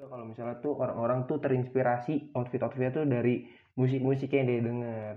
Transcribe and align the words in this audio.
Kalau 0.00 0.24
misalnya 0.24 0.56
tuh 0.64 0.80
orang-orang 0.80 1.28
tuh 1.28 1.36
terinspirasi 1.36 2.32
outfit-outfitnya 2.32 2.92
tuh 2.92 3.04
dari 3.04 3.44
musik-musik 3.76 4.32
yang 4.32 4.48
dia 4.48 4.60
denger. 4.64 5.12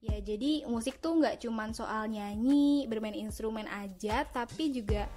Ya, 0.00 0.16
jadi 0.20 0.64
musik 0.68 1.00
tuh 1.00 1.16
nggak 1.20 1.40
cuman 1.44 1.72
soal 1.72 2.08
nyanyi, 2.08 2.84
bermain 2.88 3.16
instrumen 3.16 3.68
aja, 3.68 4.24
tapi 4.28 4.72
juga 4.72 5.08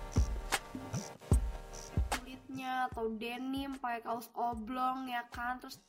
kulitnya 2.12 2.88
atau 2.92 3.12
denim 3.16 3.76
pakai 3.80 4.04
kaos 4.04 4.32
oblong 4.36 5.08
ya 5.12 5.24
kan 5.32 5.60
terus 5.60 5.80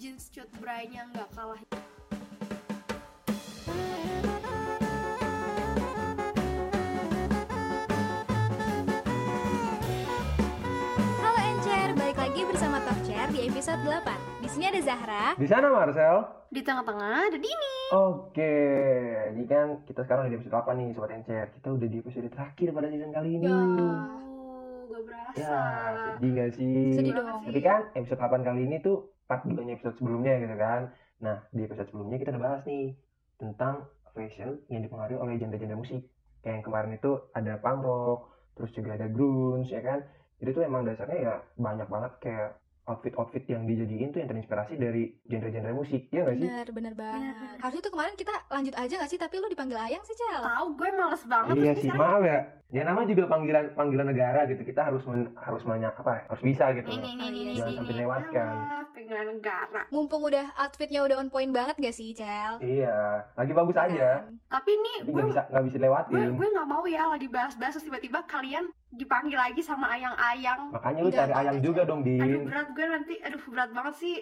jeans 0.00 0.32
cut 0.32 0.48
brainya 0.60 1.08
nggak 1.12 1.28
kalah 1.36 1.60
episode 13.64 13.88
8. 13.88 14.44
Di 14.44 14.48
sini 14.52 14.64
ada 14.68 14.80
Zahra. 14.84 15.24
Di 15.40 15.48
sana 15.48 15.72
Marcel. 15.72 16.20
di 16.52 16.60
tengah-tengah 16.60 17.32
ada 17.32 17.38
Dini 17.40 17.76
Oke, 17.96 18.52
ini 19.32 19.48
kan 19.48 19.80
kita 19.88 20.04
sekarang 20.04 20.28
udah 20.28 20.32
di 20.32 20.36
episode 20.36 20.52
8 20.52 20.76
nih 20.76 20.88
Sobat 20.92 21.16
Encer. 21.16 21.48
Kita 21.48 21.72
udah 21.72 21.88
di 21.88 21.96
episode 22.04 22.28
terakhir 22.28 22.76
pada 22.76 22.92
season 22.92 23.08
kali 23.16 23.40
ini. 23.40 23.48
Oh, 23.48 24.84
gak 24.84 25.00
berasa 25.08 25.40
Ya, 25.40 25.56
sedih 25.96 26.30
gak 26.36 26.50
sih? 26.60 26.76
Sedih 26.92 27.12
Banget 27.16 27.24
dong. 27.24 27.40
sih. 27.40 27.48
Tapi 27.48 27.60
kan 27.64 27.80
episode 27.96 28.20
8 28.20 28.44
kali 28.44 28.60
ini 28.68 28.76
tuh 28.84 28.96
part 29.24 29.42
2 29.48 29.56
episode 29.56 29.96
sebelumnya 29.96 30.34
gitu 30.44 30.56
kan. 30.60 30.80
Nah, 31.24 31.36
di 31.48 31.60
episode 31.64 31.88
sebelumnya 31.88 32.16
kita 32.20 32.30
udah 32.36 32.42
bahas 32.44 32.62
nih 32.68 32.92
tentang 33.40 33.88
fashion 34.12 34.60
yang 34.68 34.84
dipengaruhi 34.84 35.16
oleh 35.16 35.40
genre-genre 35.40 35.80
musik. 35.80 36.04
Kayak 36.44 36.60
yang 36.60 36.64
kemarin 36.68 37.00
itu 37.00 37.16
ada 37.32 37.56
punk 37.64 37.80
rock, 37.80 38.28
terus 38.60 38.76
juga 38.76 39.00
ada 39.00 39.08
grunge 39.08 39.72
ya 39.72 39.80
kan. 39.80 40.04
Jadi 40.36 40.52
tuh 40.52 40.68
emang 40.68 40.84
dasarnya 40.84 41.16
ya 41.16 41.34
banyak 41.56 41.88
banget 41.88 42.12
kayak 42.20 42.60
outfit-outfit 42.84 43.44
yang 43.46 43.64
dijadiin 43.64 44.08
tuh 44.08 44.20
yang 44.20 44.28
terinspirasi 44.28 44.74
dari 44.74 45.02
genre-genre 45.24 45.72
musik. 45.72 46.08
Iya 46.08 46.20
gak 46.22 46.36
sih? 46.36 46.44
Bener, 46.44 46.68
bener 46.70 46.94
banget. 46.94 47.34
Bener. 47.34 47.56
Harusnya 47.58 47.82
tuh 47.82 47.92
kemarin 47.92 48.14
kita 48.14 48.34
lanjut 48.46 48.74
aja 48.74 48.94
gak 48.94 49.08
sih? 49.08 49.16
Tapi 49.16 49.34
lu 49.36 49.48
dipanggil 49.48 49.76
Ayang 49.76 50.02
sih, 50.02 50.12
Cel. 50.12 50.42
tahu 50.42 50.66
gue 50.74 50.88
males 50.90 51.22
banget 51.24 51.54
Iya 51.56 51.72
sih, 51.74 51.90
maaf 51.90 52.20
ya. 52.22 52.40
Ya 52.70 52.82
nama 52.82 53.06
juga 53.06 53.24
panggilan 53.24 53.70
panggilan 53.72 54.06
negara 54.06 54.44
gitu. 54.44 54.62
Kita 54.62 54.82
harus 54.82 55.00
men- 55.04 55.30
harus 55.36 55.62
banyak 55.62 55.94
apa? 55.94 56.12
ya, 56.12 56.22
Harus 56.26 56.42
bisa 56.42 56.64
gitu. 56.74 56.88
ini 56.88 57.08
ini 57.14 57.26
ini 57.30 57.52
Jangan 57.54 57.64
ini 57.64 57.78
sampai 57.78 57.88
ini. 57.88 58.02
lewatkan. 58.02 58.52
Panggilan 58.90 59.26
negara 59.30 59.80
Mumpung 59.88 60.22
udah 60.24 60.46
outfitnya 60.56 61.00
udah 61.00 61.16
on 61.16 61.28
point 61.28 61.50
banget 61.50 61.76
gak 61.78 61.92
sih, 61.92 62.10
Cel? 62.12 62.58
Iya, 62.58 63.24
lagi 63.30 63.52
bagus 63.52 63.76
aja. 63.76 64.08
Kan? 64.20 64.36
tapi 64.50 64.70
nih 64.72 64.96
Tapi 65.00 65.08
gue 65.08 65.14
nggak 65.16 65.30
bisa 65.30 65.42
nggak 65.48 65.64
bisa 65.64 65.76
dilewatin. 65.76 66.12
gue 66.12 66.24
gue 66.34 66.48
nggak 66.48 66.68
mau 66.68 66.84
ya 66.84 67.02
lagi 67.06 67.26
bahas-bahas 67.26 67.74
tiba-tiba 67.76 68.18
kalian 68.24 68.64
dipanggil 68.94 69.38
lagi 69.38 69.60
sama 69.60 69.90
ayang-ayang. 69.92 70.70
Makanya 70.70 71.00
lu 71.02 71.10
cari 71.10 71.32
ayam 71.32 71.54
enggak, 71.58 71.66
juga 71.66 71.80
dong, 71.84 72.00
aduh 72.02 72.26
Din. 72.26 72.42
berat 72.46 72.68
gue 72.72 72.86
nanti. 72.86 73.14
Aduh 73.22 73.42
berat 73.50 73.70
banget 73.70 73.94
sih 73.98 74.14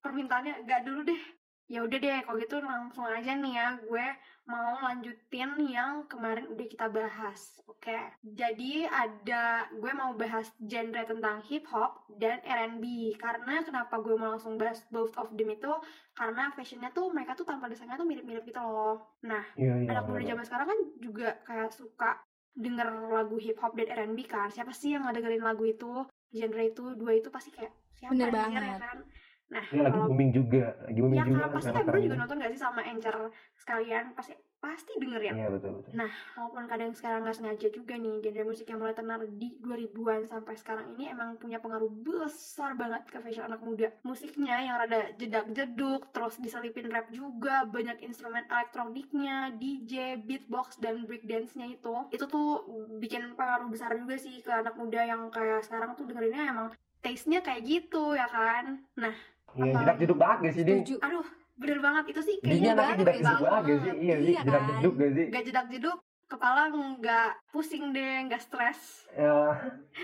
permintaannya. 0.00 0.66
Gak 0.66 0.82
dulu 0.84 1.02
deh. 1.02 1.22
Ya 1.66 1.82
udah 1.82 1.98
deh 1.98 2.22
kalau 2.22 2.38
gitu 2.38 2.62
langsung 2.62 3.10
aja 3.10 3.34
nih 3.34 3.52
ya. 3.58 3.74
Gue 3.82 4.06
mau 4.46 4.78
lanjutin 4.78 5.58
yang 5.66 6.06
kemarin 6.06 6.46
udah 6.46 6.62
kita 6.62 6.86
bahas 6.86 7.58
oke? 7.66 7.98
Jadi 8.22 8.86
ada 8.86 9.66
gue 9.74 9.90
mau 9.90 10.14
bahas 10.14 10.46
genre 10.62 11.02
tentang 11.02 11.42
hip 11.50 11.66
hop 11.66 12.06
dan 12.22 12.38
R&B 12.46 13.18
karena 13.18 13.66
kenapa 13.66 13.98
gue 13.98 14.14
mau 14.14 14.38
langsung 14.38 14.54
bahas 14.54 14.78
both 14.94 15.10
of 15.18 15.34
them 15.34 15.50
itu? 15.50 15.74
Karena 16.14 16.54
fashionnya 16.54 16.94
tuh 16.94 17.10
mereka 17.10 17.34
tuh 17.34 17.42
tanpa 17.42 17.66
desainnya 17.66 17.98
tuh 17.98 18.06
mirip-mirip 18.06 18.46
gitu 18.46 18.62
loh. 18.62 19.18
Nah 19.26 19.42
Iya, 19.58 19.74
iya. 19.82 19.90
anak 19.90 20.06
muda 20.06 20.22
zaman 20.22 20.44
sekarang 20.46 20.66
kan 20.70 20.78
juga 21.02 21.28
kayak 21.42 21.74
suka 21.74 22.22
denger 22.56 22.88
lagu 23.12 23.36
hip 23.36 23.60
hop 23.60 23.76
dan 23.76 23.88
R&B 23.92 24.24
kan 24.24 24.48
siapa 24.48 24.72
sih 24.72 24.96
yang 24.96 25.04
nggak 25.04 25.20
dengerin 25.20 25.44
lagu 25.44 25.64
itu 25.68 26.08
genre 26.32 26.62
itu 26.64 26.84
dua 26.96 27.12
itu 27.20 27.28
pasti 27.28 27.52
kayak 27.52 27.72
siapa 27.94 28.12
Bener 28.16 28.28
anjir, 28.32 28.36
banget. 28.40 28.62
ya 28.64 28.76
kan 28.80 28.98
nah 29.46 29.64
Ini 29.70 29.80
lagi 29.86 29.94
kalau 29.94 30.10
booming 30.10 30.30
juga, 30.34 30.64
lagi 30.82 30.98
booming 30.98 31.18
ya 31.18 31.24
juga 31.24 31.38
kan 31.38 31.50
pasti 31.54 31.68
sekarang 31.70 31.86
kan 31.86 31.92
bro 31.94 32.00
juga 32.02 32.18
nonton 32.18 32.36
gak 32.42 32.52
sih 32.52 32.60
sama 32.60 32.80
Encer 32.82 33.16
sekalian? 33.56 34.04
Pasti 34.18 34.34
pasti 34.56 34.92
dengerin 34.98 35.36
Iya 35.36 35.48
betul 35.52 35.78
betul. 35.78 35.92
walaupun 36.34 36.64
kadang 36.66 36.90
sekarang 36.96 37.20
nggak 37.22 37.36
sengaja 37.36 37.68
juga 37.70 37.94
nih 37.94 38.24
genre 38.24 38.44
musik 38.48 38.66
yang 38.66 38.80
mulai 38.80 38.96
tenar 38.96 39.20
di 39.22 39.48
2000-an 39.62 40.22
sampai 40.26 40.54
sekarang 40.56 40.86
ini 40.96 41.12
emang 41.12 41.36
punya 41.36 41.60
pengaruh 41.60 41.92
besar 42.02 42.72
banget 42.74 43.04
ke 43.06 43.20
fashion 43.20 43.46
anak 43.46 43.62
muda. 43.62 43.92
Musiknya 44.02 44.56
yang 44.64 44.76
rada 44.80 45.12
jedak-jeduk 45.20 46.10
terus 46.10 46.40
diselipin 46.40 46.88
rap 46.90 47.06
juga 47.12 47.68
banyak 47.68 48.00
instrumen 48.02 48.42
elektroniknya 48.48 49.54
DJ 49.54 50.24
beatbox 50.24 50.80
dan 50.82 51.04
breakdance-nya 51.04 51.76
itu. 51.76 51.94
Itu 52.10 52.24
tuh 52.26 52.64
bikin 52.98 53.36
pengaruh 53.38 53.68
besar 53.70 53.94
juga 53.94 54.16
sih 54.18 54.40
ke 54.40 54.50
anak 54.50 54.74
muda 54.74 55.04
yang 55.04 55.28
kayak 55.30 55.62
sekarang 55.62 55.94
tuh 55.94 56.08
dengerinnya 56.08 56.48
emang 56.48 56.66
taste-nya 57.04 57.44
kayak 57.44 57.62
gitu 57.62 58.16
ya 58.16 58.26
kan? 58.26 58.82
Nah 58.98 59.14
Iya, 59.56 59.72
jedak 59.74 59.96
jeduk 59.98 60.18
banget 60.18 60.38
gak 60.42 60.52
sih, 60.52 60.62
Din? 60.62 60.78
Setuju. 60.80 60.96
aduh 61.00 61.26
bener 61.56 61.78
banget 61.80 62.04
itu 62.12 62.20
sih 62.20 62.36
kayaknya 62.44 62.70
anaknya 62.70 62.76
banget, 62.76 62.98
jedak 63.00 63.14
jeduk 63.16 63.40
banget 63.40 63.62
gak 63.64 63.78
sih? 63.80 63.92
Iya 63.96 64.14
Iya 64.18 64.40
jedak 64.44 64.60
kan? 64.60 64.68
jeduk 64.76 64.94
gak 64.94 65.10
sih? 65.10 65.26
gak 65.32 65.42
jedak 65.44 65.66
jeduk 65.72 65.98
kepala 66.26 66.68
nggak 66.68 67.30
pusing 67.48 67.90
deh 67.90 68.26
nggak 68.26 68.42
stres 68.42 69.06
Ya, 69.16 69.56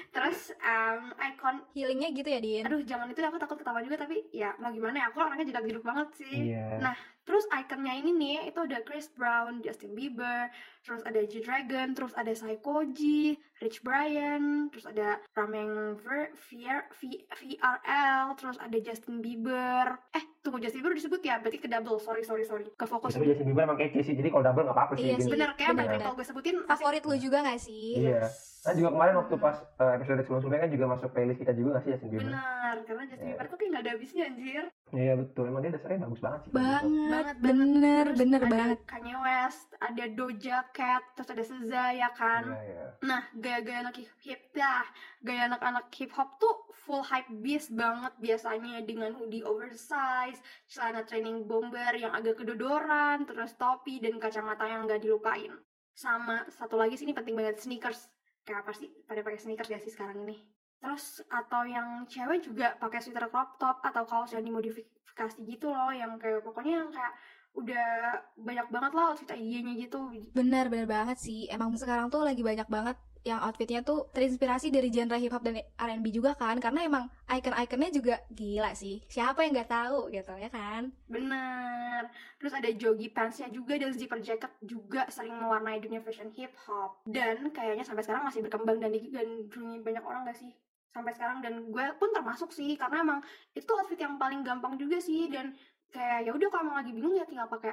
terus 0.08 0.54
um, 0.56 1.12
icon 1.20 1.60
Healingnya 1.76 2.14
gitu 2.14 2.24
ya, 2.26 2.40
Din? 2.40 2.64
aduh 2.64 2.80
zaman 2.80 3.10
itu 3.10 3.20
aku 3.20 3.36
takut 3.36 3.60
ketawa 3.60 3.84
juga 3.84 4.00
tapi 4.00 4.24
ya 4.32 4.56
mau 4.56 4.72
gimana 4.72 5.02
ya 5.02 5.06
aku 5.10 5.20
orangnya 5.20 5.52
jedak 5.52 5.68
jeduk 5.68 5.84
banget 5.84 6.08
sih 6.16 6.54
iya. 6.54 6.80
Nah, 6.80 6.94
terus 7.22 7.44
ikonnya 7.46 7.92
ini 7.92 8.10
nih 8.14 8.38
itu 8.48 8.58
ada 8.58 8.80
Chris 8.82 9.12
Brown, 9.12 9.60
Justin 9.60 9.92
Bieber, 9.92 10.48
terus 10.80 11.04
ada 11.04 11.20
G 11.22 11.38
Dragon, 11.38 11.92
terus 11.92 12.16
ada 12.16 12.32
Psychoji, 12.32 13.36
Rich 13.60 13.84
Brian, 13.84 14.66
terus 14.72 14.88
ada 14.88 15.20
Rameng 15.36 15.94
Ver, 16.00 16.32
VR, 16.34 16.88
V- 16.98 17.22
VRL, 17.30 18.34
terus 18.34 18.58
ada 18.58 18.78
Justin 18.80 19.20
Bieber. 19.20 20.02
Eh, 20.10 20.24
tunggu 20.42 20.58
Justin 20.58 20.82
Bieber 20.82 20.98
disebut 20.98 21.22
ya, 21.22 21.38
berarti 21.38 21.58
ke 21.62 21.69
double. 21.70 22.03
Sorry, 22.03 22.26
sorry, 22.26 22.42
sorry. 22.42 22.66
Ke 22.75 22.84
fokus. 22.84 23.14
Tapi 23.14 23.30
Justin 23.30 23.47
Bieber 23.47 23.62
emang 23.62 23.78
kece 23.78 24.03
sih, 24.03 24.14
jadi 24.19 24.28
kalau 24.28 24.42
double 24.42 24.66
gak 24.66 24.76
apa-apa 24.76 24.92
sih. 24.98 25.14
Iya 25.14 25.16
sih. 25.22 25.30
Bener 25.30 25.50
kayak 25.54 25.78
bener, 25.78 25.98
kalau 26.03 26.14
gue 26.19 26.26
sebutin 26.26 26.56
Favorit 26.66 27.03
lu 27.06 27.16
juga 27.16 27.38
gak 27.47 27.60
sih? 27.62 28.03
Iya. 28.03 28.26
Kan 28.62 28.75
juga 28.78 28.91
kemarin 28.94 29.14
waktu 29.19 29.34
pas 29.38 29.56
eh, 29.58 29.92
episode 29.98 30.19
sebelum-sebelumnya 30.22 30.62
kan 30.66 30.70
juga 30.70 30.84
masuk 30.91 31.08
playlist 31.14 31.38
kita 31.38 31.52
juga 31.54 31.69
gak 31.78 31.82
sih 31.86 31.91
Justin 31.94 32.08
Bieber? 32.10 32.25
Bener, 32.26 32.76
karena 32.82 33.02
Justin 33.06 33.26
Iya. 33.26 33.34
Bieber 33.38 33.47
tuh 33.47 33.56
kayak 33.56 33.70
gak 33.70 33.82
ada 33.82 33.91
habisnya 33.94 34.22
anjir. 34.26 34.64
Iya 34.92 35.16
betul, 35.16 35.48
emang 35.48 35.64
dia 35.64 35.72
dasarnya 35.72 36.04
bagus 36.04 36.20
banget 36.20 36.41
sih. 36.44 36.50
Banget, 36.53 36.84
Banget, 37.08 37.36
bener, 37.41 38.04
Terus 38.12 38.19
bener 38.20 38.41
ada 38.44 38.53
banget. 38.53 38.78
Kanye 38.84 39.16
West, 39.16 39.69
ada 39.80 40.04
Doja 40.12 40.58
Cat, 40.76 41.03
terus 41.16 41.28
ada 41.32 41.42
SZA 41.48 41.86
ya 41.97 42.10
kan. 42.12 42.44
Iya, 42.44 42.60
iya. 42.69 42.86
Nah, 43.00 43.22
gaya-gaya 43.32 43.88
anak 43.88 43.97
hip 43.97 44.12
hip 44.20 44.41
dah, 44.52 44.84
gaya 45.25 45.48
anak-anak 45.48 45.88
hip 45.97 46.12
hop 46.12 46.36
tuh 46.36 46.69
full 46.84 47.00
hype 47.00 47.32
beast 47.41 47.72
banget 47.72 48.12
biasanya 48.20 48.84
dengan 48.84 49.16
hoodie 49.16 49.41
oversize, 49.48 50.44
celana 50.69 51.08
training 51.08 51.48
bomber 51.48 51.97
yang 51.97 52.12
agak 52.12 52.44
kedodoran, 52.44 53.25
terus 53.25 53.56
topi 53.56 53.97
dan 53.97 54.20
kacamata 54.20 54.69
yang 54.69 54.84
gak 54.84 55.00
dilupain. 55.00 55.56
Sama 55.97 56.44
satu 56.52 56.76
lagi 56.76 57.00
sih 57.00 57.08
ini 57.08 57.16
penting 57.16 57.32
banget 57.32 57.56
sneakers. 57.64 58.12
Kayak 58.44 58.69
apa 58.69 58.72
sih 58.76 58.92
pada 59.08 59.25
pakai 59.25 59.41
sneakers 59.41 59.72
ya 59.72 59.81
sih 59.81 59.88
sekarang 59.88 60.28
ini? 60.28 60.36
Terus 60.82 61.22
atau 61.31 61.62
yang 61.62 62.03
cewek 62.10 62.43
juga 62.43 62.75
pakai 62.82 62.98
sweater 62.98 63.31
crop 63.31 63.54
top 63.62 63.78
atau 63.87 64.03
kaos 64.03 64.34
yang 64.34 64.43
dimodifikasi 64.43 65.38
gitu 65.47 65.70
loh, 65.70 65.94
yang 65.94 66.19
kayak 66.19 66.43
pokoknya 66.43 66.82
yang 66.82 66.91
kayak 66.91 67.15
udah 67.53 68.19
banyak 68.34 68.66
banget 68.72 68.93
lah 68.97 69.04
outfit 69.12 69.31
idenya 69.37 69.72
gitu. 69.78 70.10
Bener, 70.34 70.66
bener 70.66 70.88
banget 70.91 71.22
sih. 71.22 71.47
Emang 71.53 71.70
sekarang 71.78 72.10
tuh 72.10 72.26
lagi 72.26 72.43
banyak 72.43 72.66
banget 72.66 72.97
yang 73.22 73.38
outfitnya 73.38 73.87
tuh 73.87 74.10
terinspirasi 74.10 74.75
dari 74.75 74.91
genre 74.91 75.15
hip 75.15 75.31
hop 75.31 75.47
dan 75.47 75.62
R&B 75.78 76.10
juga 76.10 76.34
kan. 76.34 76.59
Karena 76.59 76.82
emang 76.82 77.04
icon-iconnya 77.31 77.91
juga 77.94 78.19
gila 78.34 78.75
sih. 78.75 78.99
Siapa 79.06 79.47
yang 79.47 79.54
nggak 79.54 79.70
tahu 79.70 80.10
gitu 80.10 80.34
ya 80.34 80.50
kan? 80.50 80.91
Bener. 81.06 82.10
Terus 82.43 82.53
ada 82.59 82.70
jogging 82.75 83.14
pantsnya 83.14 83.47
juga 83.54 83.78
dan 83.78 83.94
zipper 83.94 84.19
jacket 84.19 84.50
juga 84.66 85.06
sering 85.06 85.38
mewarnai 85.38 85.78
dunia 85.78 86.03
fashion 86.03 86.34
hip 86.34 86.50
hop. 86.66 86.99
Dan 87.06 87.54
kayaknya 87.54 87.87
sampai 87.87 88.03
sekarang 88.03 88.26
masih 88.26 88.43
berkembang 88.43 88.82
dan 88.82 88.91
digandrungi 88.91 89.78
banyak 89.87 90.03
orang 90.03 90.26
gak 90.26 90.41
sih? 90.43 90.50
Sampai 90.92 91.12
sekarang 91.16 91.41
dan 91.41 91.54
gue 91.66 91.84
pun 91.97 92.12
termasuk 92.12 92.52
sih 92.52 92.76
karena 92.76 93.00
emang 93.00 93.20
itu 93.52 93.69
outfit 93.72 93.96
yang 93.96 94.20
paling 94.20 94.44
gampang 94.44 94.76
juga 94.76 95.00
sih 95.00 95.32
dan 95.32 95.56
kayak 95.88 96.28
ya 96.28 96.31
udah 96.32 96.49
kalau 96.49 96.62
emang 96.69 96.78
lagi 96.84 96.93
bingung 96.93 97.16
ya 97.16 97.25
tinggal 97.25 97.49
pakai 97.49 97.72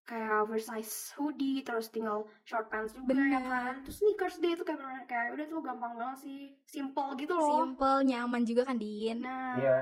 kayak 0.00 0.42
oversize 0.42 1.14
hoodie 1.14 1.62
terus 1.62 1.86
tinggal 1.86 2.26
short 2.42 2.66
pants 2.66 2.94
juga 2.94 3.14
ya 3.14 3.38
Bener. 3.38 3.42
kan 3.46 3.74
terus 3.84 4.02
sneakers 4.02 4.42
deh 4.42 4.54
itu 4.54 4.64
kayak 4.64 4.80
bener- 4.80 5.06
kayak 5.06 5.26
udah 5.38 5.46
tuh 5.46 5.60
gampang 5.62 5.92
banget 5.94 6.18
sih 6.18 6.40
simple 6.66 7.14
gitu 7.14 7.34
loh 7.36 7.62
Simple, 7.62 7.98
nyaman 8.06 8.42
juga 8.42 8.62
kan, 8.66 8.76
Din? 8.78 9.22
nah 9.22 9.54
Iya. 9.54 9.76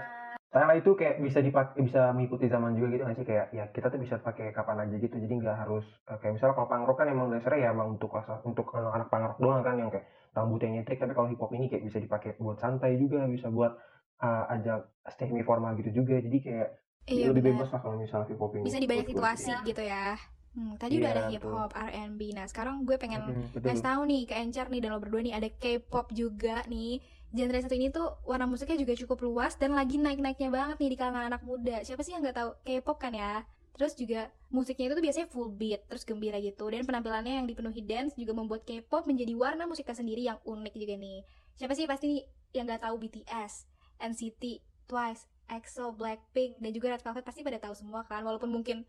Karena 0.48 0.80
itu 0.80 0.96
kayak 0.96 1.20
bisa 1.20 1.44
dipakai 1.44 1.84
bisa 1.84 2.08
mengikuti 2.16 2.48
zaman 2.48 2.72
juga 2.72 2.88
gitu 2.96 3.02
nggak 3.04 3.18
sih 3.20 3.26
kayak 3.28 3.46
ya 3.52 3.64
kita 3.68 3.92
tuh 3.92 4.00
bisa 4.00 4.16
pakai 4.16 4.48
kapan 4.48 4.88
aja 4.88 4.96
gitu 4.96 5.12
jadi 5.12 5.34
nggak 5.44 5.56
harus 5.60 5.84
eh, 6.08 6.16
kayak 6.16 6.40
misalnya 6.40 6.56
kalau 6.56 6.68
punk 6.72 6.84
rock 6.88 6.98
kan 7.04 7.08
emang 7.12 7.28
dasarnya 7.28 7.68
ya 7.68 7.70
emang 7.76 7.88
untuk 7.96 8.08
kelas 8.16 8.28
untuk 8.48 8.66
anak-anak 8.72 9.08
punk 9.12 9.24
rock 9.28 9.38
doang 9.44 9.60
kan 9.60 9.76
yang 9.76 9.92
kayak 9.92 10.08
rambutnya 10.38 10.68
nyentrik 10.78 10.98
tapi 11.02 11.12
kalau 11.16 11.28
hip 11.30 11.40
hop 11.42 11.50
ini 11.52 11.66
kayak 11.70 11.84
bisa 11.88 11.98
dipakai 11.98 12.30
buat 12.38 12.58
santai 12.62 12.94
juga 13.02 13.26
bisa 13.26 13.50
buat 13.50 13.72
eh, 14.18 14.44
ajak 14.54 14.80
semi 15.18 15.42
formal 15.42 15.74
gitu 15.78 15.90
juga 16.02 16.14
jadi 16.22 16.38
kayak 16.46 16.68
Iya, 17.08 17.32
lebih 17.32 17.40
bener. 17.40 17.56
bebas 17.56 17.68
lah 17.72 17.80
kalau 17.80 17.96
misalnya 17.96 18.26
hip 18.28 18.40
hop 18.40 18.52
ini 18.52 18.64
Bisa 18.68 18.78
di 18.78 18.88
banyak 18.90 19.06
situasi 19.08 19.48
Iya. 19.48 19.64
gitu 19.64 19.82
ya. 19.82 20.06
Hmm, 20.52 20.74
tadi 20.76 20.94
udah 20.98 21.10
Iya, 21.12 21.16
ada 21.16 21.22
hip 21.32 21.44
hop, 21.44 21.70
R&B. 21.72 22.20
Nah, 22.36 22.44
sekarang 22.50 22.82
gue 22.84 22.96
pengen 23.00 23.20
Hmm, 23.22 23.44
betul. 23.54 23.68
Kasih 23.70 23.84
tahu 23.84 24.00
nih 24.10 24.22
ke 24.28 24.34
Encer 24.36 24.66
nih 24.68 24.80
dan 24.84 24.90
lo 24.92 24.98
berdua 25.00 25.20
nih 25.24 25.34
ada 25.38 25.48
K-pop 25.48 26.06
juga 26.12 26.60
nih 26.68 27.00
genre 27.28 27.58
satu 27.60 27.76
ini 27.76 27.88
tuh 27.92 28.08
warna 28.24 28.48
musiknya 28.48 28.76
juga 28.80 28.96
cukup 28.96 29.18
luas 29.24 29.52
dan 29.60 29.76
lagi 29.76 29.96
naik-naiknya 30.00 30.48
banget 30.48 30.76
nih 30.80 30.90
di 30.92 30.96
kalangan 31.00 31.24
anak 31.32 31.42
muda. 31.44 31.80
Siapa 31.84 32.00
sih 32.04 32.12
yang 32.16 32.20
nggak 32.24 32.36
tahu 32.36 32.50
K-pop 32.66 32.96
kan 33.00 33.12
ya? 33.16 33.44
Terus 33.76 33.92
juga 33.94 34.30
musiknya 34.48 34.90
itu 34.90 34.94
tuh 34.98 35.04
biasanya 35.04 35.28
full 35.28 35.48
beat, 35.52 35.84
terus 35.86 36.06
gembira 36.06 36.38
gitu. 36.40 36.64
Dan 36.70 36.86
penampilannya 36.88 37.42
yang 37.42 37.46
dipenuhi 37.46 37.82
dance 37.84 38.14
juga 38.16 38.32
membuat 38.34 38.64
K-pop 38.64 39.04
menjadi 39.04 39.34
warna 39.34 39.68
musiknya 39.68 39.96
sendiri 39.96 40.22
yang 40.24 40.38
unik 40.46 40.74
juga 40.74 40.94
nih. 40.96 41.18
Siapa 41.58 41.74
sih 41.74 41.86
pasti 41.86 42.22
yang 42.54 42.64
nggak 42.64 42.82
tahu 42.86 42.96
BTS, 42.98 43.68
NCT, 44.00 44.42
Twice, 44.88 45.28
EXO, 45.48 45.92
Blackpink, 45.92 46.60
dan 46.60 46.70
juga 46.72 46.96
Red 46.96 47.02
Velvet 47.04 47.24
pasti 47.24 47.40
pada 47.44 47.58
tahu 47.60 47.74
semua 47.76 48.04
kan. 48.08 48.24
Walaupun 48.24 48.48
mungkin 48.48 48.88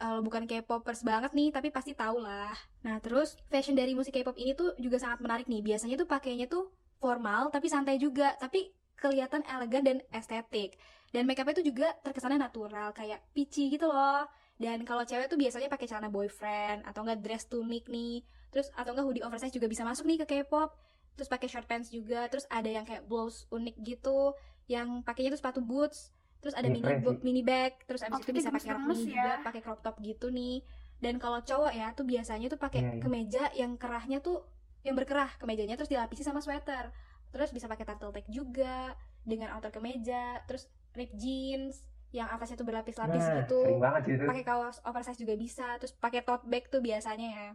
uh, 0.00 0.20
bukan 0.20 0.44
K-popers 0.44 1.02
banget 1.06 1.32
nih, 1.32 1.54
tapi 1.54 1.68
pasti 1.72 1.92
tahu 1.92 2.20
lah. 2.20 2.54
Nah, 2.84 2.98
terus 3.00 3.38
fashion 3.48 3.76
dari 3.76 3.92
musik 3.94 4.14
K-pop 4.14 4.36
ini 4.36 4.52
tuh 4.56 4.74
juga 4.80 5.00
sangat 5.00 5.22
menarik 5.22 5.46
nih. 5.46 5.62
Biasanya 5.62 5.96
tuh 6.00 6.08
pakainya 6.08 6.46
tuh 6.48 6.72
formal 7.00 7.52
tapi 7.52 7.68
santai 7.68 8.00
juga, 8.00 8.34
tapi 8.40 8.72
kelihatan 8.96 9.44
elegan 9.44 9.84
dan 9.84 9.98
estetik. 10.10 10.80
Dan 11.16 11.24
make 11.24 11.40
upnya 11.40 11.56
tuh 11.56 11.64
juga 11.64 11.96
terkesannya 12.04 12.36
natural, 12.36 12.92
kayak 12.92 13.24
peachy 13.32 13.72
gitu 13.72 13.88
loh. 13.88 14.28
Dan 14.60 14.84
kalau 14.84 15.00
cewek 15.08 15.32
tuh 15.32 15.40
biasanya 15.40 15.72
pakai 15.72 15.88
celana 15.88 16.12
boyfriend 16.12 16.84
atau 16.84 17.00
enggak 17.08 17.24
dress 17.24 17.48
tunic 17.48 17.88
nih. 17.88 18.20
Terus 18.52 18.68
atau 18.76 18.92
enggak 18.92 19.08
hoodie 19.08 19.24
oversize 19.24 19.56
juga 19.56 19.64
bisa 19.64 19.80
masuk 19.80 20.04
nih 20.04 20.20
ke 20.20 20.26
K-pop. 20.28 20.76
Terus 21.16 21.32
pakai 21.32 21.48
short 21.48 21.64
pants 21.64 21.88
juga, 21.88 22.28
terus 22.28 22.44
ada 22.52 22.68
yang 22.68 22.84
kayak 22.84 23.08
blouse 23.08 23.48
unik 23.48 23.80
gitu, 23.80 24.36
yang 24.68 25.00
pakainya 25.00 25.32
tuh 25.32 25.40
sepatu 25.40 25.64
boots. 25.64 26.12
Terus 26.44 26.52
ada 26.52 26.68
Ini 26.68 26.84
mini 26.84 27.16
mini 27.24 27.40
bag, 27.40 27.80
terus 27.88 28.04
abis 28.04 28.12
itu 28.12 28.20
Outfitnya 28.20 28.40
bisa 28.44 28.52
pakai 28.52 28.70
rok 28.76 28.84
mini 28.84 29.00
ya. 29.00 29.08
juga, 29.08 29.32
pakai 29.40 29.60
crop 29.64 29.80
top 29.80 29.96
gitu 30.04 30.28
nih. 30.28 30.60
Dan 31.00 31.16
kalau 31.16 31.40
cowok 31.40 31.72
ya 31.72 31.96
tuh 31.96 32.04
biasanya 32.04 32.46
tuh 32.52 32.60
pakai 32.60 32.80
Iya, 32.84 32.92
iya. 32.92 33.02
kemeja 33.02 33.44
yang 33.56 33.72
kerahnya 33.80 34.20
tuh 34.20 34.44
yang 34.84 34.92
berkerah 34.92 35.32
kemejanya 35.40 35.80
terus 35.80 35.88
dilapisi 35.88 36.20
sama 36.20 36.44
sweater. 36.44 36.92
Terus 37.32 37.50
bisa 37.56 37.66
pakai 37.66 37.88
turtleneck 37.88 38.28
juga 38.28 38.92
dengan 39.26 39.56
outer 39.56 39.72
kemeja, 39.74 40.44
terus 40.44 40.68
rip 40.96 41.12
jeans 41.14 41.84
yang 42.10 42.26
atasnya 42.26 42.56
tuh 42.56 42.64
berlapis-lapis 42.64 43.20
Nah, 43.22 43.44
gitu. 43.44 43.60
banget 43.76 44.02
pakai 44.24 44.44
kaos 44.46 44.80
oversize 44.82 45.20
juga 45.20 45.34
bisa 45.36 45.76
terus 45.76 45.92
pakai 45.94 46.24
tote 46.24 46.48
bag 46.48 46.64
tuh 46.72 46.80
biasanya 46.80 47.28
ya. 47.28 47.48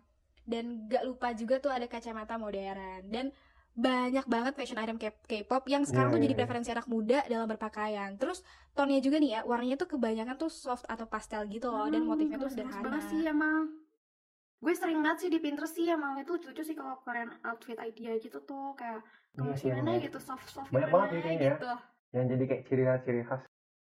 Dan 0.45 0.85
gak 0.85 1.03
lupa 1.05 1.33
juga 1.33 1.57
tuh 1.57 1.73
ada 1.73 1.85
kacamata 1.85 2.37
modern. 2.37 3.09
Dan 3.09 3.33
banyak 3.71 4.27
banget 4.27 4.53
fashion 4.53 4.77
item 4.77 4.99
K-pop 4.99 5.63
yang 5.65 5.87
sekarang 5.87 6.11
Iya, 6.11 6.13
tuh 6.13 6.19
iya, 6.19 6.25
jadi 6.27 6.33
iya. 6.35 6.39
preferensi 6.43 6.69
anak 6.75 6.87
muda 6.91 7.19
dalam 7.25 7.47
berpakaian. 7.47 8.19
Terus 8.19 8.43
tonnya 8.75 8.99
juga 8.99 9.17
nih 9.17 9.31
ya 9.31 9.41
warnanya 9.47 9.79
tuh 9.79 9.89
kebanyakan 9.95 10.35
tuh 10.35 10.51
soft 10.51 10.83
atau 10.85 11.07
pastel 11.07 11.47
gitu 11.47 11.71
loh 11.71 11.87
dan 11.87 12.03
Hmm, 12.03 12.09
motifnya 12.11 12.37
tuh 12.37 12.51
sederhana. 12.51 12.83
banget 12.83 13.03
sih 13.09 13.21
emang. 13.23 13.63
Gue 14.61 14.73
sering 14.77 15.01
liat 15.01 15.17
sih 15.17 15.29
di 15.31 15.39
Pinterest 15.41 15.73
sih 15.73 15.89
emang 15.89 16.19
itu 16.21 16.37
lucu-lucu 16.37 16.61
sih 16.61 16.75
kalau 16.77 16.99
Korean 17.01 17.33
outfit 17.41 17.79
idea 17.81 18.13
gitu 18.21 18.37
tuh 18.45 18.77
kayak 18.77 19.01
gemes 19.33 19.57
sih, 19.57 19.71
gimana 19.71 19.97
emang. 19.97 20.05
gitu 20.05 20.19
soft 20.21 20.45
soft 20.51 20.69
Banyak 20.69 20.89
banget 20.93 21.09
kayaknya 21.25 21.47
ya. 21.57 21.57
Gitu 22.11 22.17
Yang 22.17 22.27
jadi 22.29 22.43
kayak 22.45 22.63
ciri 22.67 22.83
khas 22.85 23.01
ciri 23.01 23.23
khas. 23.23 23.41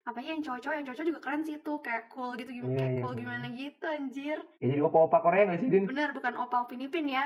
apa 0.01 0.19
yang 0.19 0.41
cowok-cowok 0.41 0.73
yang 0.73 0.85
cowok 0.85 1.05
juga 1.05 1.21
keren 1.21 1.41
sih 1.43 1.55
tuh 1.59 1.77
kayak 1.79 2.03
cool 2.09 2.33
gitu 2.33 2.49
gimana 2.51 2.67
Iya, 2.67 2.79
kayak 2.79 2.91
iya, 2.91 2.99
cool 2.99 3.13
bener. 3.13 3.21
gimana 3.21 3.45
gitu 3.53 3.85
anjir 3.85 4.37
Ya 4.57 4.65
jadi 4.67 4.81
opa-opa 4.81 5.17
Korea 5.19 5.43
nggak 5.45 5.59
sih, 5.59 5.69
Din? 5.69 5.83
bener 5.85 6.09
bukan 6.11 6.33
opal 6.35 6.61
pinipin 6.65 7.05
ya 7.07 7.25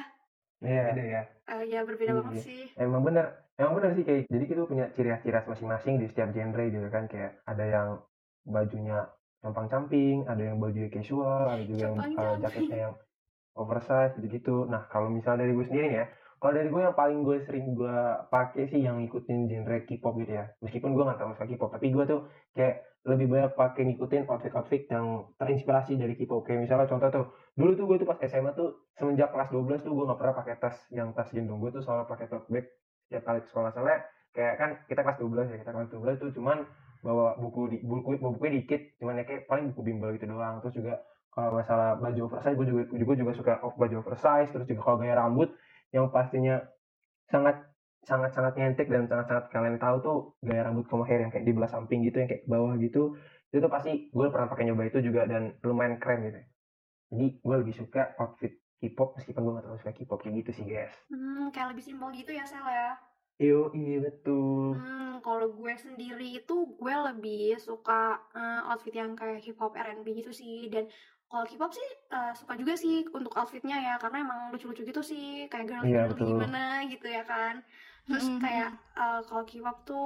Iya. 0.60 0.84
Ada 0.92 1.04
ya. 1.04 1.22
Eh, 1.50 1.64
ya 1.68 1.80
berbeda 1.82 2.12
Iya, 2.12 2.18
banget 2.20 2.34
iya. 2.34 2.44
sih 2.44 2.62
Emang 2.76 3.02
bener, 3.02 3.26
emang 3.56 3.74
bener 3.74 3.92
sih 3.94 4.04
kayak 4.04 4.22
jadi 4.28 4.46
kita 4.46 4.62
punya 4.64 4.86
ciri 4.92 5.10
khas 5.10 5.22
ciri 5.22 5.34
khas 5.34 5.48
masing-masing 5.50 5.94
di 5.98 6.06
setiap 6.08 6.30
genre 6.32 6.64
gitu 6.66 6.88
kan 6.88 7.04
kayak 7.08 7.32
ada 7.44 7.64
yang 7.66 7.88
bajunya 8.44 9.00
compang-camping, 9.40 10.24
ada 10.24 10.40
yang 10.42 10.56
baju 10.56 10.88
casual, 10.88 11.44
ada 11.50 11.64
juga 11.64 11.80
yang 11.84 11.96
uh, 12.00 12.36
jaketnya 12.40 12.78
yang 12.82 12.94
oversize 13.54 14.16
gitu-gitu. 14.16 14.64
Nah 14.66 14.88
kalau 14.88 15.08
misalnya 15.08 15.44
dari 15.44 15.52
gue 15.54 15.68
sendiri 15.68 15.88
ya, 15.94 16.06
kalau 16.44 16.60
dari 16.60 16.68
gue 16.68 16.82
yang 16.84 16.92
paling 16.92 17.24
gue 17.24 17.40
sering 17.48 17.72
gue 17.72 17.98
pakai 18.28 18.68
sih 18.68 18.84
yang 18.84 19.00
ngikutin 19.00 19.48
genre 19.48 19.78
K-pop 19.88 20.14
gitu 20.20 20.32
ya. 20.36 20.52
Meskipun 20.60 20.92
gue 20.92 21.04
nggak 21.08 21.16
terlalu 21.16 21.40
suka 21.40 21.48
K-pop, 21.48 21.70
tapi 21.72 21.88
gue 21.96 22.04
tuh 22.04 22.20
kayak 22.52 22.84
lebih 23.08 23.32
banyak 23.32 23.56
pakai 23.56 23.88
ngikutin 23.88 24.28
outfit-outfit 24.28 24.84
yang 24.92 25.32
terinspirasi 25.40 25.96
dari 25.96 26.20
K-pop. 26.20 26.44
Kayak 26.44 26.68
misalnya 26.68 26.92
contoh 26.92 27.10
tuh, 27.16 27.26
dulu 27.56 27.72
tuh 27.80 27.86
gue 27.88 27.98
tuh 28.04 28.08
pas 28.12 28.20
SMA 28.28 28.52
tuh 28.60 28.92
semenjak 29.00 29.32
kelas 29.32 29.56
12 29.56 29.88
tuh 29.88 29.96
gue 29.96 30.04
nggak 30.04 30.20
pernah 30.20 30.36
pakai 30.36 30.56
tas 30.60 30.76
yang 30.92 31.16
tas 31.16 31.32
gendong. 31.32 31.64
Gue 31.64 31.72
tuh 31.72 31.80
selalu 31.80 32.12
pakai 32.12 32.28
tote 32.28 32.52
bag 32.52 32.68
setiap 33.08 33.24
kali 33.30 33.40
ke 33.44 33.48
sekolah 33.52 33.72
soalnya 33.72 34.00
kayak 34.34 34.54
kan 34.58 34.70
kita 34.90 35.02
kelas 35.06 35.18
12 35.22 35.54
ya 35.54 35.58
kita 35.62 35.72
kelas 35.72 35.90
12 35.94 36.18
tuh 36.18 36.32
cuman 36.34 36.58
bawa 37.06 37.38
buku 37.38 37.62
di 37.70 37.78
buku 37.86 38.18
bawa 38.18 38.34
bukunya 38.34 38.64
dikit 38.64 38.82
cuman 38.98 39.22
ya 39.22 39.24
kayak 39.28 39.46
paling 39.46 39.70
buku 39.70 39.82
bimbel 39.86 40.10
gitu 40.18 40.26
doang 40.26 40.58
terus 40.66 40.74
juga 40.74 41.04
kalau 41.30 41.62
masalah 41.62 41.98
baju 42.02 42.30
oversize 42.30 42.58
gue 42.58 42.68
juga 42.70 42.84
gue 42.90 43.16
juga 43.22 43.32
suka 43.38 43.54
off 43.62 43.78
baju 43.78 44.02
oversize 44.02 44.50
terus 44.50 44.66
juga 44.66 44.82
kalau 44.82 44.98
gaya 44.98 45.14
rambut 45.14 45.54
yang 45.94 46.10
pastinya 46.10 46.60
sangat 47.30 47.70
sangat 48.04 48.36
sangat 48.36 48.54
nyentik 48.60 48.92
dan 48.92 49.08
sangat 49.08 49.32
sangat 49.32 49.46
kalian 49.54 49.80
tahu 49.80 49.96
tuh 50.04 50.18
gaya 50.44 50.68
rambut 50.68 50.86
comb 50.92 51.08
hair 51.08 51.24
yang 51.24 51.32
kayak 51.32 51.48
di 51.48 51.56
belah 51.56 51.72
samping 51.72 52.04
gitu 52.04 52.20
yang 52.20 52.28
kayak 52.28 52.44
ke 52.44 52.50
bawah 52.52 52.76
gitu 52.76 53.16
itu 53.54 53.58
tuh 53.64 53.72
pasti 53.72 54.12
gue 54.12 54.28
pernah 54.34 54.50
pakai 54.50 54.66
nyoba 54.68 54.90
itu 54.90 55.00
juga 55.00 55.30
dan 55.30 55.56
lumayan 55.62 56.02
keren 56.02 56.26
gitu. 56.28 56.42
Jadi 57.14 57.28
gue 57.40 57.56
lebih 57.62 57.76
suka 57.78 58.18
outfit 58.18 58.58
K-pop 58.82 59.16
meskipun 59.16 59.46
gue 59.46 59.54
gak 59.56 59.64
terlalu 59.64 59.80
suka 59.80 59.94
K-pop 59.94 60.20
kayak 60.26 60.36
gitu 60.44 60.52
sih 60.58 60.66
guys. 60.66 60.94
Hmm 61.08 61.54
kayak 61.54 61.78
lebih 61.78 61.84
simpel 61.86 62.10
gitu 62.12 62.34
ya 62.34 62.44
Sel 62.44 62.66
ya? 62.66 62.98
Iyo, 63.42 63.74
iya 63.74 63.98
betul. 63.98 64.78
Hmm, 64.78 65.18
kalau 65.26 65.50
gue 65.54 65.74
sendiri 65.74 66.38
itu 66.38 66.56
gue 66.78 66.96
lebih 67.14 67.58
suka 67.58 68.22
eh, 68.34 68.62
outfit 68.70 68.94
yang 68.94 69.18
kayak 69.18 69.42
hip 69.42 69.58
hop 69.58 69.74
R&B 69.74 70.06
gitu 70.22 70.30
sih. 70.30 70.70
Dan 70.70 70.86
kalau 71.34 71.46
K-pop 71.50 71.72
sih 71.74 71.88
eh, 72.14 72.32
suka 72.40 72.54
juga 72.62 72.74
sih 72.84 72.96
untuk 73.18 73.34
outfitnya 73.40 73.76
ya 73.88 73.94
karena 74.04 74.18
emang 74.26 74.40
lucu-lucu 74.54 74.82
gitu 74.90 75.02
sih 75.12 75.50
kayak 75.52 75.66
girly 75.70 75.90
Iya, 75.90 75.98
girly 75.98 76.22
betul. 76.22 76.30
gimana 76.32 76.60
gitu 76.92 77.06
ya 77.18 77.24
kan 77.32 77.56
terus 78.10 78.26
Mm-mm, 78.26 78.40
kayak 78.44 78.70
eh, 79.00 79.20
kalau 79.28 79.44
K-pop 79.50 79.78
tuh 79.90 80.06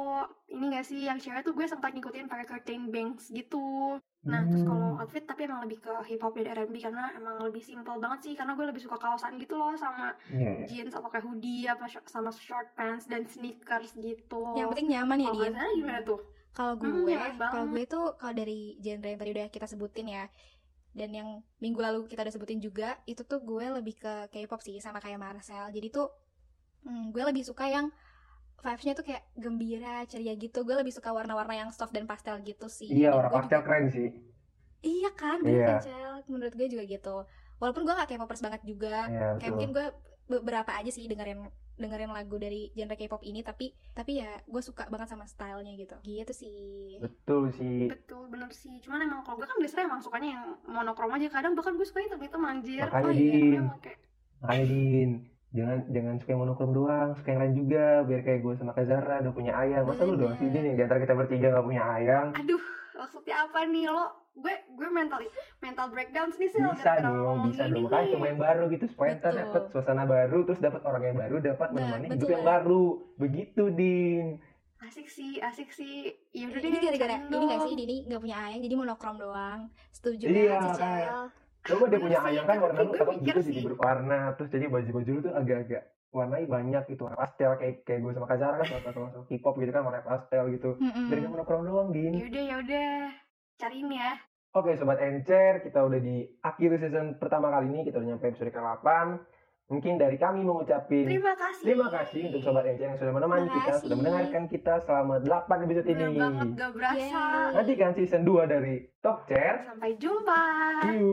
ini 0.53 0.63
gak 0.75 0.85
sih 0.89 0.99
yang 1.09 1.19
cewek 1.23 1.41
tuh 1.47 1.53
gue 1.57 1.67
sempat 1.67 1.91
ngikutin 1.93 2.25
pakai 2.31 2.45
curtain 2.51 2.81
bangs 2.93 3.25
gitu 3.37 3.57
nah 4.31 4.41
terus 4.49 4.63
kalau 4.67 4.87
Hmm. 4.87 4.99
outfit 4.99 5.23
tapi 5.23 5.41
emang 5.47 5.63
lebih 5.65 5.79
ke 5.85 5.91
hip 6.07 6.19
hop 6.23 6.33
dan 6.35 6.47
R&B 6.51 6.77
karena 6.83 7.15
emang 7.19 7.35
lebih 7.47 7.63
simple 7.63 7.95
banget 8.03 8.19
sih 8.25 8.33
karena 8.39 8.51
gue 8.59 8.65
lebih 8.69 8.83
suka 8.85 8.97
kaosan 9.03 9.33
gitu 9.43 9.53
loh 9.55 9.71
sama 9.83 10.05
Iya, 10.29 10.51
iya. 10.59 10.67
jeans 10.67 10.91
atau 10.97 11.07
kayak 11.11 11.25
hoodie 11.27 11.63
apa 11.73 11.85
sh- 11.91 12.07
sama 12.11 12.29
short 12.35 12.67
pants 12.77 13.05
dan 13.11 13.23
sneakers 13.23 13.95
gitu 13.95 14.35
yang 14.57 14.67
penting 14.71 14.87
nyaman 14.93 15.19
ya 15.25 15.31
Gaza 15.35 15.63
gimana 15.79 15.99
tuh? 16.03 16.19
Kalau 16.57 16.73
Hmm, 16.81 17.05
gue, 17.05 17.13
nyaman 17.13 17.31
kalau 17.51 17.65
gue 17.73 17.83
tuh 17.93 18.03
kalau 18.19 18.33
dari 18.33 18.81
genre 18.83 19.07
yang 19.13 19.19
tadi 19.21 19.31
udah 19.35 19.47
kita 19.53 19.67
sebutin 19.69 20.07
ya, 20.09 20.23
dan 20.97 21.13
yang 21.13 21.29
minggu 21.61 21.77
lalu 21.77 22.09
kita 22.09 22.25
udah 22.25 22.33
sebutin 22.33 22.57
juga, 22.57 22.97
itu 23.05 23.21
tuh 23.21 23.37
gue 23.39 23.61
lebih 23.69 23.95
ke 23.95 24.13
K-pop 24.33 24.59
sih, 24.59 24.81
sama 24.81 24.97
kayak 24.97 25.21
Marcel. 25.21 25.69
Jadi 25.69 25.93
tuh 25.93 26.09
hmm, 26.81 27.13
gue 27.13 27.21
lebih 27.21 27.45
suka 27.45 27.69
yang 27.69 27.93
vibes-nya 28.57 28.97
tuh 28.97 29.05
kayak 29.05 29.21
gembira, 29.37 30.01
ceria 30.09 30.33
gitu. 30.33 30.65
Gue 30.65 30.73
lebih 30.73 30.89
suka 30.89 31.13
warna-warna 31.13 31.53
yang 31.53 31.69
soft 31.69 31.93
dan 31.93 32.09
pastel 32.09 32.41
gitu 32.41 32.65
sih. 32.65 32.89
Iya, 32.89 33.13
warna 33.13 33.29
pastel 33.29 33.61
juga- 33.61 33.65
keren 33.69 33.85
sih. 33.87 34.09
Iya 34.81 35.09
kan, 35.13 35.37
bener 35.45 35.57
Iya. 35.61 35.67
kan, 35.69 35.77
Cel? 35.85 36.13
Menurut 36.25 36.53
gue 36.57 36.67
juga 36.67 36.83
gitu. 36.83 37.15
Walaupun 37.61 37.85
gue 37.85 37.93
gak 37.93 38.09
K-popers 38.09 38.41
banget 38.41 38.61
juga, 38.65 39.05
Iya, 39.05 39.37
kayak 39.37 39.51
mungkin 39.53 39.71
gue 39.77 39.85
beberapa 40.27 40.73
aja 40.73 40.89
sih 40.89 41.05
dengerin 41.05 41.45
dengerin 41.77 42.09
lagu 42.09 42.41
dari 42.41 42.73
genre 42.73 42.97
K-pop 42.97 43.21
ini 43.21 43.45
tapi 43.45 43.69
tapi 43.93 44.17
ya 44.17 44.41
gue 44.43 44.61
suka 44.65 44.89
banget 44.89 45.13
sama 45.13 45.29
stylenya 45.29 45.77
gitu 45.77 45.93
gitu 46.01 46.33
sih 46.33 46.97
Betul 46.97 47.53
sih. 47.53 47.85
Betul, 47.85 48.16
bener 48.47 48.55
sih. 48.55 48.79
Cuman 48.79 49.03
emang 49.03 49.21
kalau 49.27 49.35
gue 49.35 49.47
kan 49.47 49.59
biasanya 49.59 49.83
emang 49.91 49.99
sukanya 49.99 50.29
yang 50.31 50.45
monokrom 50.63 51.11
aja. 51.11 51.27
Kadang 51.27 51.53
bahkan 51.53 51.75
gue 51.75 51.83
suka 51.83 51.99
hitam 51.99 52.19
hitam 52.23 52.41
anjir. 52.47 52.87
Makanya 52.87 53.03
Oh, 53.03 53.11
iya. 53.11 53.31
Din, 53.35 53.65
kayak 53.83 53.97
makanya 54.39 54.65
Din, 54.71 55.11
jangan 55.51 55.77
jangan 55.91 56.13
suka 56.15 56.29
yang 56.31 56.41
monokrom 56.47 56.71
doang, 56.71 57.09
suka 57.19 57.27
yang 57.35 57.41
lain 57.43 57.55
juga. 57.59 57.85
Biar 58.07 58.21
kayak 58.23 58.39
gue 58.39 58.53
sama 58.55 58.71
Kak 58.71 58.85
Zara 58.87 59.15
udah 59.19 59.33
punya 59.35 59.53
ayang. 59.53 59.83
Masa 59.83 60.07
lu 60.07 60.15
doang 60.15 60.35
sih 60.39 60.47
Din 60.47 60.63
yang 60.63 60.77
di 60.79 60.83
antara 60.87 61.03
kita 61.03 61.13
bertiga 61.13 61.51
gak 61.51 61.67
punya 61.67 61.83
ayang? 61.83 62.27
aduh 62.31 62.63
maksudnya 62.97 63.45
apa 63.45 63.61
nih 63.69 63.85
lo 63.85 64.09
gue 64.33 64.49
gue 64.73 64.89
mental 64.89 65.21
mental 65.61 65.85
breakdown 65.93 66.33
nih 66.33 66.49
sih 66.49 66.57
Bisa 66.57 66.97
dong, 66.97 67.45
bisa 67.45 67.69
dong. 67.69 67.85
Makanya 67.85 68.09
coba 68.17 68.25
yang 68.25 68.41
baru 68.41 68.63
gitu 68.73 68.85
supaya 68.89 69.11
ntar 69.17 69.33
dapet 69.33 69.63
suasana 69.69 70.05
baru, 70.05 70.45
terus 70.49 70.57
dapet 70.57 70.81
orang 70.81 71.03
yang 71.05 71.17
baru, 71.17 71.35
dapat 71.43 71.67
Nah, 71.73 71.93
menemani 71.93 72.05
hidup 72.15 72.29
yang 72.31 72.41
ya. 72.41 72.49
baru. 72.57 72.85
Begitu 73.17 73.63
Din. 73.73 74.25
Asik 74.79 75.07
sih 75.07 75.39
asik 75.39 75.69
sih 75.69 75.93
ya 76.29 76.45
udah 76.47 76.59
ini 76.59 76.77
gara-gara 76.77 77.15
ini 77.19 77.45
gak 77.45 77.59
sih 77.63 77.73
Dini 77.73 77.95
gak 78.05 78.21
punya 78.21 78.37
ayang 78.39 78.61
jadi 78.61 78.75
monokrom 78.75 79.17
doang 79.17 79.59
setuju 79.89 80.25
Iya, 80.25 80.53
banget 80.55 80.69
sih 80.69 80.79
kayak- 80.79 81.09
Cel 81.09 81.25
Coba 81.67 81.83
dia 81.85 81.99
punya 81.99 82.19
ayang 82.23 82.45
kan 82.45 82.53
tapi 82.53 82.63
warna 82.63 82.79
lu 82.79 82.87
gue 82.87 82.97
takut 82.97 83.15
gitu 83.19 83.27
jadi 83.33 83.51
sih. 83.51 83.59
berwarna, 83.61 84.19
terus 84.33 84.49
jadi 84.49 84.65
baju-baju 84.67 85.09
lu 85.09 85.19
tuh 85.19 85.33
agak-agak 85.33 85.83
warnanya 86.09 86.47
banyak 86.47 86.83
gitu, 86.87 87.01
warna 87.03 87.17
pastel 87.17 87.51
kayak 87.55 87.75
kayak 87.83 87.99
gue 87.99 88.11
sama 88.13 88.23
Kak 88.25 88.39
Zara 88.39 88.55
kan 88.55 88.67
sama 88.87 89.07
sama 89.11 89.25
K-pop 89.27 89.55
gitu 89.57 89.71
kan 89.71 89.83
warna 89.83 89.99
pastel 89.99 90.43
gitu. 90.49 90.79
Mm-mm. 90.79 91.11
Dari 91.11 91.21
monokrom 91.21 91.61
doang, 91.61 91.89
Din. 91.91 92.13
ya 92.13 92.25
udah 92.25 92.43
ya 92.45 92.55
udah 92.57 92.89
cariin 93.57 93.89
ya 93.91 94.09
Oke 94.53 94.71
Sobat 94.73 94.97
Encer, 94.97 95.59
kita 95.59 95.83
udah 95.83 95.99
di 95.99 96.15
akhir 96.39 96.69
season 96.79 97.19
pertama 97.19 97.51
kali 97.51 97.67
ini, 97.67 97.83
kita 97.83 97.99
udah 97.99 98.09
nyampe 98.09 98.25
episode 98.27 98.49
ke-8. 98.49 98.87
Mungkin 99.67 99.95
dari 99.95 100.15
kami 100.15 100.41
mengucapin 100.41 101.03
terima 101.03 101.35
kasih 101.35 101.59
terima 101.61 101.87
kasih 101.89 102.19
untuk 102.25 102.39
Sobat 102.39 102.63
Encer 102.65 102.87
yang 102.87 102.95
sudah 102.95 103.11
menemani 103.11 103.43
Terima 103.43 103.55
kita, 103.57 103.67
kasih. 103.69 103.81
sudah 103.83 103.95
mendengarkan 103.95 104.43
kita 104.47 104.73
selama 104.79 105.13
8 105.19 105.27
episode 105.61 105.85
Bener 105.85 106.07
ini. 106.07 106.17
banget 106.17 106.47
gak 106.55 106.71
berasa 106.71 106.95
Yeay. 106.95 107.51
Nantikan 107.53 107.91
season 107.93 108.21
2 108.23 108.47
dari 108.47 108.73
Talk 108.97 109.27
Chair. 109.27 109.53
sampai 109.65 109.89
jumpa 109.95 110.41
See 110.81 110.95
you. 110.95 111.11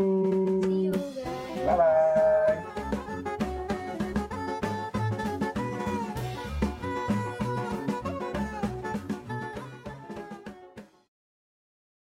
see 0.63 0.81
you 0.85 0.95
guys 0.95 1.67
Bye-bye. 1.67 2.44